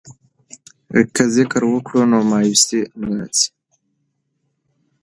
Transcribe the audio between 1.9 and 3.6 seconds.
نو مایوسي نه راځي.